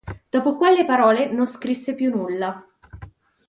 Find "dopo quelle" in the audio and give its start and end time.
0.29-0.83